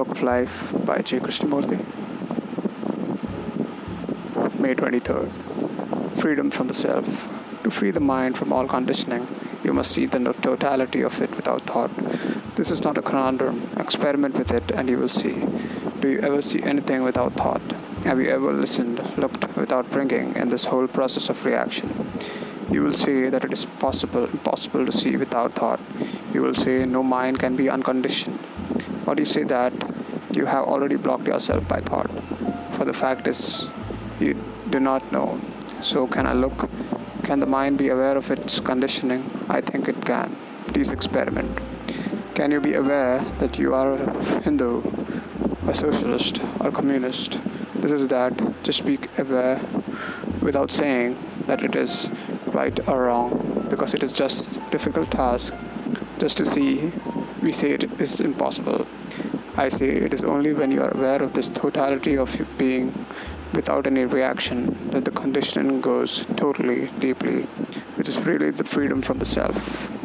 [0.00, 1.20] of Life by J.
[1.20, 1.78] Krishnamurti.
[4.60, 6.18] May 23rd.
[6.18, 7.28] Freedom from the self.
[7.64, 9.26] To free the mind from all conditioning,
[9.64, 11.90] you must see the totality of it without thought.
[12.56, 13.70] This is not a conundrum.
[13.78, 15.44] Experiment with it and you will see.
[16.00, 17.62] Do you ever see anything without thought?
[18.04, 22.12] Have you ever listened, looked without bringing in this whole process of reaction?
[22.70, 25.80] You will see that it is possible, impossible to see without thought.
[26.34, 28.38] You will say no mind can be unconditioned.
[29.06, 29.72] But you say that
[30.32, 32.10] you have already blocked yourself by thought.
[32.76, 33.68] For the fact is,
[34.20, 34.34] you
[34.70, 35.40] do not know.
[35.80, 36.68] So, can I look?
[37.22, 39.30] Can the mind be aware of its conditioning?
[39.48, 40.36] I think it can.
[40.68, 41.58] Please experiment.
[42.34, 44.82] Can you be aware that you are a Hindu,
[45.66, 47.40] a socialist, or communist?
[47.76, 48.62] This is that.
[48.62, 49.60] Just be aware
[50.42, 52.10] without saying that it is
[52.48, 55.54] right or wrong because it is just difficult task
[56.18, 56.92] just to see
[57.46, 58.88] we say it is impossible.
[59.56, 63.06] I say it is only when you are aware of this totality of being
[63.52, 67.42] without any reaction that the conditioning goes totally deeply
[67.94, 69.95] which is really the freedom from the self